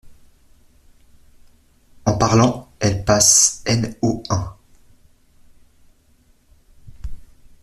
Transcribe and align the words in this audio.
En 2.05 2.17
parlant, 2.17 2.71
elle 2.79 3.05
passe 3.05 3.61
n 3.67 3.95
o 4.01 4.23
un. 4.31 4.55